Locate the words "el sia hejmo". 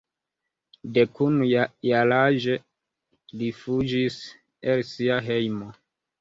4.73-5.71